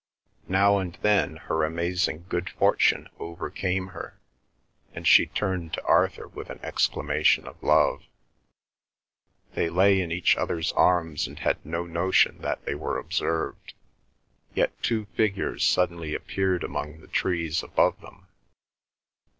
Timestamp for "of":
7.45-7.61